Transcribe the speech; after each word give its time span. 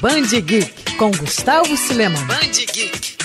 Band 0.00 0.22
Geek 0.40 0.96
com 0.96 1.10
Gustavo 1.10 1.76
Cileman. 1.76 2.24
Band 2.26 2.52
Geek. 2.72 3.16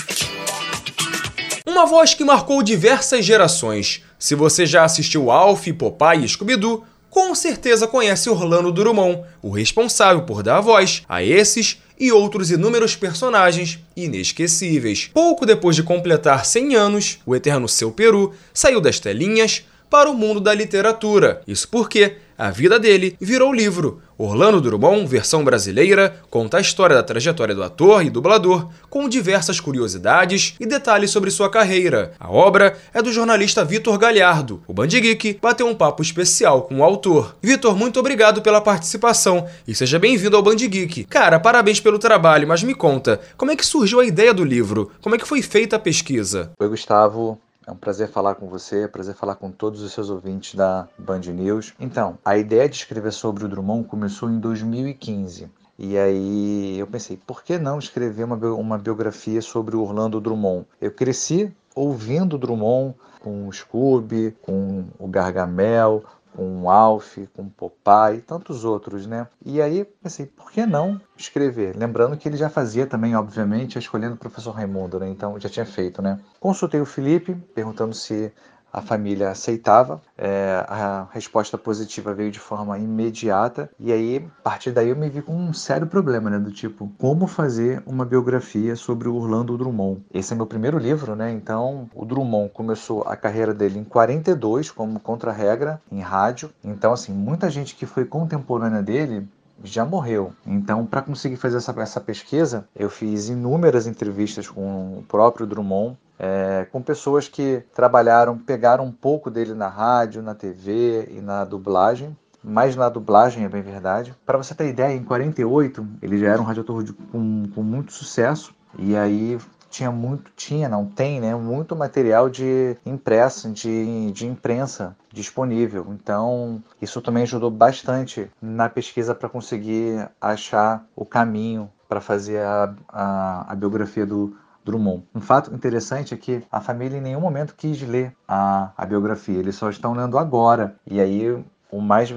Uma 1.66 1.86
voz 1.86 2.14
que 2.14 2.24
marcou 2.24 2.62
diversas 2.62 3.24
gerações. 3.24 4.02
Se 4.18 4.34
você 4.34 4.66
já 4.66 4.84
assistiu 4.84 5.30
Alf, 5.30 5.66
Popeye 5.78 6.24
e 6.24 6.28
Scooby-Doo, 6.28 6.84
com 7.08 7.34
certeza 7.34 7.86
conhece 7.86 8.30
Orlando 8.30 8.72
Drummond, 8.72 9.22
o 9.42 9.50
responsável 9.50 10.22
por 10.22 10.42
dar 10.42 10.60
voz 10.60 11.02
a 11.08 11.22
esses 11.22 11.78
e 11.98 12.12
outros 12.12 12.50
inúmeros 12.50 12.96
personagens 12.96 13.78
inesquecíveis. 13.96 15.10
Pouco 15.12 15.44
depois 15.44 15.76
de 15.76 15.82
completar 15.82 16.46
100 16.46 16.74
anos, 16.74 17.18
o 17.26 17.36
eterno 17.36 17.68
Seu 17.68 17.92
Peru 17.92 18.34
saiu 18.54 18.80
das 18.80 18.98
telinhas 18.98 19.64
para 19.90 20.08
o 20.08 20.14
mundo 20.14 20.40
da 20.40 20.54
literatura. 20.54 21.42
Isso 21.46 21.68
porque 21.68 22.16
a 22.38 22.50
vida 22.50 22.78
dele 22.78 23.16
virou 23.20 23.52
livro. 23.52 24.00
Orlando 24.16 24.62
Drummond, 24.62 25.06
versão 25.06 25.44
brasileira, 25.44 26.22
conta 26.30 26.56
a 26.56 26.60
história 26.60 26.96
da 26.96 27.02
trajetória 27.02 27.54
do 27.54 27.62
ator 27.62 28.02
e 28.02 28.08
dublador, 28.08 28.68
com 28.88 29.08
diversas 29.08 29.60
curiosidades 29.60 30.54
e 30.58 30.64
detalhes 30.64 31.10
sobre 31.10 31.30
sua 31.30 31.50
carreira. 31.50 32.12
A 32.18 32.30
obra 32.30 32.78
é 32.94 33.02
do 33.02 33.12
jornalista 33.12 33.64
Vitor 33.64 33.98
Galhardo. 33.98 34.62
O 34.66 34.72
Band 34.72 34.86
Geek 34.88 35.38
bateu 35.42 35.66
um 35.66 35.74
papo 35.74 36.02
especial 36.02 36.62
com 36.62 36.78
o 36.78 36.84
autor. 36.84 37.36
Vitor, 37.42 37.76
muito 37.76 38.00
obrigado 38.00 38.40
pela 38.40 38.60
participação 38.60 39.46
e 39.66 39.74
seja 39.74 39.98
bem-vindo 39.98 40.36
ao 40.36 40.42
Band 40.42 40.56
Geek. 40.56 41.04
Cara, 41.04 41.40
parabéns 41.40 41.80
pelo 41.80 41.98
trabalho, 41.98 42.46
mas 42.46 42.62
me 42.62 42.74
conta, 42.74 43.20
como 43.36 43.50
é 43.50 43.56
que 43.56 43.66
surgiu 43.66 44.00
a 44.00 44.06
ideia 44.06 44.32
do 44.32 44.44
livro? 44.44 44.90
Como 45.02 45.14
é 45.14 45.18
que 45.18 45.28
foi 45.28 45.42
feita 45.42 45.76
a 45.76 45.78
pesquisa? 45.78 46.52
Oi, 46.58 46.68
Gustavo. 46.68 47.38
É 47.66 47.70
um 47.70 47.76
prazer 47.76 48.08
falar 48.08 48.36
com 48.36 48.48
você, 48.48 48.82
é 48.82 48.86
um 48.86 48.90
prazer 48.90 49.14
falar 49.14 49.34
com 49.34 49.50
todos 49.50 49.82
os 49.82 49.92
seus 49.92 50.08
ouvintes 50.08 50.54
da 50.54 50.88
Band 50.98 51.20
News. 51.20 51.74
Então, 51.78 52.18
a 52.24 52.36
ideia 52.36 52.68
de 52.68 52.76
escrever 52.76 53.12
sobre 53.12 53.44
o 53.44 53.48
Drummond 53.48 53.86
começou 53.86 54.30
em 54.30 54.38
2015. 54.38 55.50
E 55.78 55.96
aí 55.96 56.78
eu 56.78 56.86
pensei, 56.86 57.16
por 57.16 57.42
que 57.42 57.58
não 57.58 57.78
escrever 57.78 58.24
uma, 58.24 58.36
uma 58.36 58.78
biografia 58.78 59.40
sobre 59.40 59.76
o 59.76 59.82
Orlando 59.82 60.20
Drummond? 60.20 60.66
Eu 60.80 60.90
cresci 60.90 61.54
ouvindo 61.74 62.36
Drummond 62.38 62.94
com 63.20 63.46
o 63.46 63.52
Scooby, 63.52 64.36
com 64.42 64.84
o 64.98 65.06
Gargamel, 65.06 66.02
com 66.40 66.62
o 66.62 66.70
Alf, 66.70 67.18
com 67.34 67.42
o 67.42 67.50
Popeye 67.50 68.16
e 68.16 68.22
tantos 68.22 68.64
outros, 68.64 69.06
né? 69.06 69.28
E 69.44 69.60
aí 69.60 69.84
pensei, 69.84 70.24
por 70.24 70.50
que 70.50 70.64
não 70.64 70.98
escrever? 71.14 71.76
Lembrando 71.76 72.16
que 72.16 72.26
ele 72.26 72.38
já 72.38 72.48
fazia 72.48 72.86
também, 72.86 73.14
obviamente, 73.14 73.78
escolhendo 73.78 74.14
o 74.14 74.18
professor 74.18 74.52
Raimundo, 74.52 74.98
né? 74.98 75.10
Então 75.10 75.38
já 75.38 75.50
tinha 75.50 75.66
feito, 75.66 76.00
né? 76.00 76.18
Consultei 76.40 76.80
o 76.80 76.86
Felipe, 76.86 77.34
perguntando 77.54 77.94
se 77.94 78.32
a 78.72 78.80
família 78.80 79.30
aceitava. 79.30 80.00
É, 80.16 80.64
a 80.68 81.06
resposta 81.12 81.58
positiva 81.58 82.14
veio 82.14 82.30
de 82.30 82.38
forma 82.38 82.78
imediata. 82.78 83.70
E 83.78 83.92
aí, 83.92 84.28
a 84.40 84.42
partir 84.42 84.70
daí, 84.70 84.88
eu 84.88 84.96
me 84.96 85.08
vi 85.08 85.22
com 85.22 85.34
um 85.34 85.52
sério 85.52 85.86
problema, 85.86 86.30
né? 86.30 86.38
Do 86.38 86.50
tipo, 86.50 86.90
como 86.98 87.26
fazer 87.26 87.82
uma 87.86 88.04
biografia 88.04 88.76
sobre 88.76 89.08
o 89.08 89.14
Orlando 89.14 89.56
Drummond. 89.56 90.02
Esse 90.12 90.32
é 90.32 90.36
meu 90.36 90.46
primeiro 90.46 90.78
livro, 90.78 91.14
né? 91.16 91.30
Então, 91.30 91.88
o 91.94 92.04
Drummond 92.04 92.50
começou 92.50 93.02
a 93.02 93.16
carreira 93.16 93.54
dele 93.54 93.78
em 93.78 93.84
42, 93.84 94.70
como 94.70 95.00
contra-regra, 95.00 95.80
em 95.90 96.00
rádio. 96.00 96.50
Então, 96.62 96.92
assim, 96.92 97.12
muita 97.12 97.50
gente 97.50 97.74
que 97.74 97.86
foi 97.86 98.04
contemporânea 98.04 98.82
dele 98.82 99.26
já 99.62 99.84
morreu. 99.84 100.32
Então, 100.46 100.86
para 100.86 101.02
conseguir 101.02 101.36
fazer 101.36 101.58
essa, 101.58 101.74
essa 101.80 102.00
pesquisa, 102.00 102.66
eu 102.74 102.88
fiz 102.88 103.28
inúmeras 103.28 103.86
entrevistas 103.86 104.48
com 104.48 104.98
o 104.98 105.04
próprio 105.06 105.46
Drummond, 105.46 105.96
é, 106.22 106.66
com 106.70 106.82
pessoas 106.82 107.28
que 107.28 107.64
trabalharam, 107.74 108.36
pegaram 108.36 108.84
um 108.84 108.92
pouco 108.92 109.30
dele 109.30 109.54
na 109.54 109.68
rádio, 109.68 110.20
na 110.20 110.34
TV 110.34 111.08
e 111.10 111.20
na 111.22 111.46
dublagem, 111.46 112.14
mais 112.44 112.76
na 112.76 112.90
dublagem, 112.90 113.44
é 113.44 113.48
bem 113.48 113.62
verdade. 113.62 114.14
Para 114.26 114.36
você 114.36 114.54
ter 114.54 114.68
ideia, 114.68 114.94
em 114.94 115.02
48 115.02 115.86
ele 116.02 116.18
já 116.18 116.28
era 116.28 116.40
um 116.40 116.44
radiator 116.44 116.84
com, 117.10 117.44
com 117.54 117.62
muito 117.62 117.92
sucesso 117.92 118.54
e 118.78 118.94
aí 118.94 119.38
tinha 119.70 119.90
muito, 119.90 120.30
tinha, 120.36 120.68
não 120.68 120.84
tem, 120.84 121.20
né, 121.20 121.34
muito 121.34 121.74
material 121.74 122.28
de 122.28 122.76
impresso, 122.84 123.50
de, 123.50 124.10
de 124.10 124.26
imprensa 124.26 124.94
disponível. 125.10 125.86
Então, 125.90 126.62
isso 126.82 127.00
também 127.00 127.22
ajudou 127.22 127.50
bastante 127.50 128.28
na 128.42 128.68
pesquisa 128.68 129.14
para 129.14 129.28
conseguir 129.28 130.06
achar 130.20 130.84
o 130.94 131.06
caminho 131.06 131.70
para 131.88 132.00
fazer 132.00 132.40
a, 132.40 132.74
a, 132.88 133.52
a 133.52 133.54
biografia 133.54 134.04
do, 134.04 134.36
Drummond. 134.64 135.04
Um 135.14 135.20
fato 135.20 135.54
interessante 135.54 136.14
é 136.14 136.16
que 136.16 136.42
a 136.50 136.60
família 136.60 136.98
em 136.98 137.00
nenhum 137.00 137.20
momento 137.20 137.54
quis 137.56 137.80
ler 137.82 138.14
a, 138.26 138.70
a 138.76 138.86
biografia, 138.86 139.38
eles 139.38 139.56
só 139.56 139.70
estão 139.70 139.94
lendo 139.94 140.18
agora. 140.18 140.76
E 140.86 141.00
aí 141.00 141.42
o 141.70 141.80
mais, 141.80 142.10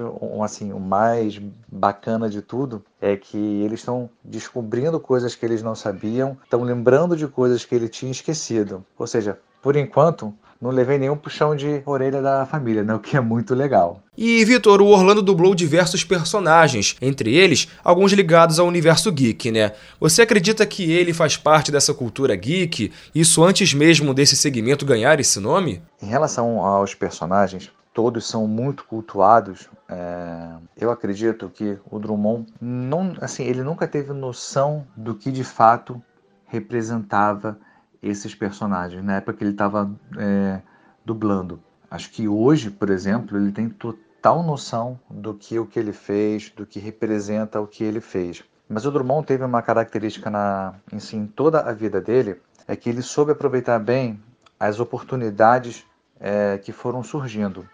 assim, 0.44 0.74
o 0.74 0.80
mais 0.80 1.40
bacana 1.72 2.30
de 2.30 2.42
tudo 2.42 2.84
é 3.00 3.16
que 3.16 3.38
eles 3.38 3.80
estão 3.80 4.10
descobrindo 4.24 5.00
coisas 5.00 5.36
que 5.36 5.46
eles 5.46 5.62
não 5.62 5.76
sabiam, 5.76 6.38
estão 6.44 6.64
lembrando 6.64 7.16
de 7.16 7.28
coisas 7.28 7.64
que 7.64 7.76
ele 7.76 7.88
tinha 7.88 8.12
esquecido. 8.12 8.84
Ou 8.98 9.06
seja, 9.06 9.40
por 9.62 9.76
enquanto, 9.76 10.34
não 10.64 10.70
levei 10.70 10.98
nenhum 10.98 11.18
puxão 11.18 11.54
de 11.54 11.84
orelha 11.86 12.22
da 12.22 12.46
família, 12.46 12.86
né? 12.86 12.96
o 12.96 13.00
que 13.00 13.18
é 13.18 13.20
muito 13.20 13.54
legal. 13.54 14.02
E, 14.18 14.46
Vitor, 14.46 14.82
o 14.82 14.88
Orlando 14.88 15.22
dublou 15.22 15.54
diversos 15.54 16.06
personagens, 16.06 16.96
entre 17.02 17.36
eles 17.36 17.68
alguns 17.84 18.14
ligados 18.14 18.60
ao 18.60 18.68
universo 18.68 19.12
geek, 19.12 19.52
né? 19.52 19.74
Você 20.00 20.22
acredita 20.22 20.66
que 20.66 20.90
ele 20.90 21.14
faz 21.14 21.36
parte 21.36 21.70
dessa 21.70 21.94
cultura 21.94 22.34
geek, 22.34 22.94
isso 23.14 23.44
antes 23.44 23.74
mesmo 23.74 24.14
desse 24.14 24.38
segmento 24.38 24.86
ganhar 24.86 25.20
esse 25.20 25.38
nome? 25.38 25.82
Em 26.02 26.06
relação 26.06 26.62
aos 26.62 26.96
personagens, 26.96 27.70
todos 27.94 28.26
são 28.26 28.48
muito 28.48 28.86
cultuados. 28.86 29.68
É... 29.90 30.48
eu 30.80 30.90
acredito 30.92 31.52
que 31.54 31.78
o 31.92 32.00
Drummond 32.00 32.46
não, 32.62 33.14
assim, 33.20 33.44
ele 33.44 33.64
nunca 33.64 33.86
teve 33.86 34.14
noção 34.14 34.88
do 34.96 35.14
que 35.14 35.30
de 35.30 35.44
fato 35.44 36.02
representava 36.48 37.58
esses 38.04 38.36
personagens 38.36 39.04
na 39.04 39.16
época 39.16 39.38
que 39.38 39.44
ele 39.44 39.52
estava 39.52 39.90
é, 40.18 40.62
dublando. 41.06 41.60
Acho 41.90 42.12
que 42.12 42.28
hoje, 42.28 42.70
por 42.70 42.90
exemplo, 42.90 43.38
ele 43.38 43.52
tem 43.52 43.70
total 43.70 44.44
noção 44.44 45.00
do 45.10 45.34
que 45.34 45.58
o 45.58 45.66
que 45.66 45.80
ele 45.80 45.94
fez, 45.94 46.50
do 46.50 46.66
que 46.66 46.80
representa 46.80 47.62
o 47.62 47.68
que 47.68 47.84
ele 47.84 48.02
fez. 48.02 48.44
Mas 48.68 48.86
o 48.86 48.92
Drummond 48.92 49.26
teve 49.26 49.44
uma 49.44 49.62
característica 49.62 50.30
na, 50.30 50.74
em 50.92 51.00
si, 51.00 51.16
em 51.16 51.28
toda 51.28 51.62
a 51.62 51.72
vida 51.72 52.02
dele, 52.02 52.42
é 52.68 52.76
que 52.76 52.90
ele 52.90 53.02
soube 53.02 53.32
aproveitar 53.32 53.80
bem 53.80 54.20
as 54.60 54.80
oportunidades 54.80 55.86
é, 56.20 56.58
que 56.58 56.72
foram 56.72 57.04
surgindo. 57.04 57.68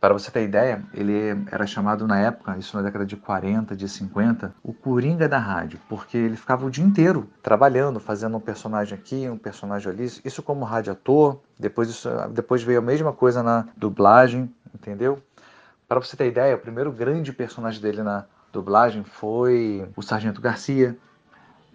Para 0.00 0.14
você 0.14 0.30
ter 0.30 0.44
ideia, 0.44 0.84
ele 0.94 1.44
era 1.50 1.66
chamado 1.66 2.06
na 2.06 2.20
época, 2.20 2.56
isso 2.56 2.76
na 2.76 2.82
década 2.82 3.04
de 3.04 3.16
40, 3.16 3.74
de 3.74 3.88
50, 3.88 4.54
o 4.62 4.72
Coringa 4.72 5.28
da 5.28 5.38
rádio, 5.38 5.80
porque 5.88 6.16
ele 6.16 6.36
ficava 6.36 6.64
o 6.64 6.70
dia 6.70 6.84
inteiro 6.84 7.28
trabalhando, 7.42 7.98
fazendo 7.98 8.36
um 8.36 8.40
personagem 8.40 8.96
aqui, 8.96 9.28
um 9.28 9.36
personagem 9.36 9.90
ali, 9.90 10.04
isso 10.24 10.40
como 10.40 10.64
radiator, 10.64 11.40
depois, 11.58 11.88
isso, 11.88 12.08
depois 12.30 12.62
veio 12.62 12.78
a 12.78 12.82
mesma 12.82 13.12
coisa 13.12 13.42
na 13.42 13.66
dublagem, 13.76 14.54
entendeu? 14.72 15.20
Para 15.88 15.98
você 15.98 16.16
ter 16.16 16.28
ideia, 16.28 16.54
o 16.54 16.60
primeiro 16.60 16.92
grande 16.92 17.32
personagem 17.32 17.82
dele 17.82 18.04
na 18.04 18.24
dublagem 18.52 19.02
foi 19.02 19.88
o 19.96 20.02
Sargento 20.02 20.40
Garcia, 20.40 20.96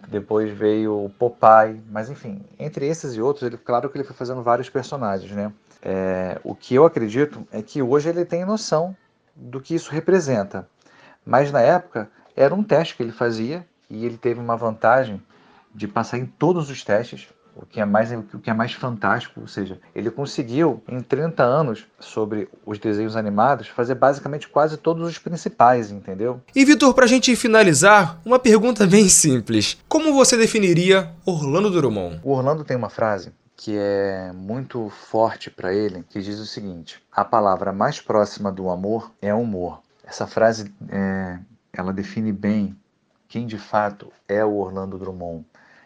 depois 0.07 0.51
veio 0.51 1.05
o 1.05 1.09
Popeye, 1.09 1.81
mas 1.89 2.09
enfim, 2.09 2.43
entre 2.59 2.85
esses 2.87 3.15
e 3.15 3.21
outros, 3.21 3.43
ele, 3.43 3.57
claro 3.57 3.89
que 3.89 3.97
ele 3.97 4.03
foi 4.03 4.15
fazendo 4.15 4.43
vários 4.43 4.69
personagens, 4.69 5.31
né? 5.31 5.51
É, 5.81 6.39
o 6.43 6.55
que 6.55 6.75
eu 6.75 6.85
acredito 6.85 7.45
é 7.51 7.61
que 7.61 7.81
hoje 7.81 8.09
ele 8.09 8.23
tem 8.23 8.45
noção 8.45 8.95
do 9.35 9.59
que 9.59 9.75
isso 9.75 9.91
representa. 9.91 10.67
Mas 11.25 11.51
na 11.51 11.61
época 11.61 12.09
era 12.35 12.53
um 12.53 12.63
teste 12.63 12.95
que 12.95 13.03
ele 13.03 13.11
fazia 13.11 13.65
e 13.89 14.05
ele 14.05 14.17
teve 14.17 14.39
uma 14.39 14.55
vantagem 14.55 15.21
de 15.73 15.87
passar 15.87 16.17
em 16.17 16.25
todos 16.25 16.69
os 16.69 16.83
testes, 16.83 17.29
o 17.55 17.65
que 17.65 17.79
é 17.79 17.85
mais 17.85 18.11
o 18.11 18.39
que 18.39 18.49
é 18.49 18.53
mais 18.53 18.73
fantástico, 18.73 19.41
ou 19.41 19.47
seja, 19.47 19.79
ele 19.93 20.09
conseguiu 20.09 20.81
em 20.87 20.99
30 20.99 21.43
anos 21.43 21.85
sobre 21.99 22.49
os 22.65 22.79
desenhos 22.79 23.15
animados 23.15 23.67
fazer 23.67 23.95
basicamente 23.95 24.47
quase 24.47 24.77
todos 24.77 25.07
os 25.07 25.17
principais, 25.17 25.91
entendeu? 25.91 26.41
E 26.55 26.65
Vitor, 26.65 26.93
para 26.93 27.05
a 27.05 27.07
gente 27.07 27.35
finalizar, 27.35 28.19
uma 28.25 28.39
pergunta 28.39 28.85
bem 28.87 29.07
simples: 29.07 29.77
como 29.87 30.13
você 30.13 30.35
definiria 30.37 31.11
Orlando 31.25 31.69
Drummond? 31.69 32.19
O 32.23 32.31
Orlando 32.31 32.63
tem 32.63 32.75
uma 32.75 32.89
frase 32.89 33.31
que 33.55 33.77
é 33.77 34.31
muito 34.33 34.89
forte 34.89 35.49
para 35.49 35.73
ele, 35.73 36.03
que 36.09 36.21
diz 36.21 36.39
o 36.39 36.45
seguinte: 36.45 37.01
a 37.11 37.23
palavra 37.23 37.71
mais 37.71 38.01
próxima 38.01 38.51
do 38.51 38.69
amor 38.69 39.11
é 39.21 39.33
humor. 39.33 39.81
Essa 40.03 40.27
frase 40.27 40.73
é, 40.89 41.39
ela 41.71 41.93
define 41.93 42.31
bem 42.31 42.75
quem 43.27 43.47
de 43.47 43.57
fato 43.57 44.11
é 44.27 44.43
o 44.43 44.55
Orlando 44.57 44.97
Drummond. 44.97 45.45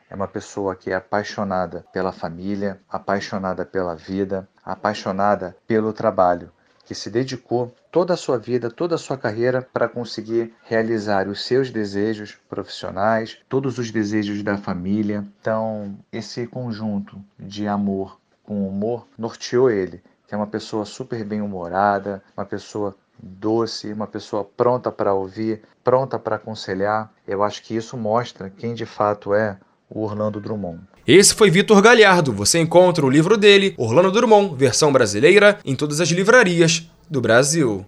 É 0.09 0.15
uma 0.15 0.27
pessoa 0.27 0.75
que 0.75 0.91
é 0.91 0.95
apaixonada 0.95 1.85
pela 1.91 2.11
família, 2.11 2.79
apaixonada 2.89 3.65
pela 3.65 3.95
vida, 3.95 4.47
apaixonada 4.63 5.55
pelo 5.67 5.91
trabalho 5.93 6.51
que 6.87 6.95
se 6.95 7.09
dedicou 7.09 7.75
toda 7.91 8.13
a 8.13 8.17
sua 8.17 8.37
vida, 8.37 8.71
toda 8.71 8.95
a 8.95 8.97
sua 8.97 9.17
carreira 9.17 9.61
para 9.61 9.89
conseguir 9.89 10.53
realizar 10.63 11.27
os 11.27 11.43
seus 11.43 11.69
desejos 11.69 12.37
profissionais, 12.47 13.37
todos 13.49 13.77
os 13.77 13.91
desejos 13.91 14.41
da 14.41 14.57
família. 14.57 15.25
Então, 15.41 15.99
esse 16.13 16.47
conjunto 16.47 17.21
de 17.37 17.67
amor 17.67 18.17
com 18.41 18.65
humor 18.65 19.05
norteou 19.17 19.69
ele, 19.69 20.01
que 20.25 20.33
é 20.33 20.37
uma 20.37 20.47
pessoa 20.47 20.85
super 20.85 21.25
bem-humorada, 21.25 22.23
uma 22.37 22.45
pessoa 22.45 22.95
doce, 23.21 23.91
uma 23.91 24.07
pessoa 24.07 24.45
pronta 24.45 24.89
para 24.89 25.13
ouvir, 25.13 25.63
pronta 25.83 26.17
para 26.17 26.37
aconselhar. 26.37 27.11
Eu 27.27 27.43
acho 27.43 27.61
que 27.63 27.75
isso 27.75 27.97
mostra 27.97 28.49
quem 28.49 28.73
de 28.73 28.85
fato 28.85 29.33
é 29.33 29.57
o 29.89 30.03
Orlando 30.03 30.39
Drummond. 30.39 30.79
Esse 31.07 31.33
foi 31.33 31.49
Vitor 31.49 31.81
Galhardo. 31.81 32.33
Você 32.33 32.59
encontra 32.59 33.05
o 33.05 33.09
livro 33.09 33.37
dele, 33.37 33.73
Orlando 33.77 34.11
Drummond, 34.11 34.55
versão 34.55 34.91
brasileira, 34.91 35.59
em 35.63 35.75
todas 35.75 36.01
as 36.01 36.09
livrarias 36.09 36.89
do 37.09 37.21
Brasil. 37.21 37.85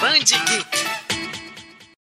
Band 0.00 0.49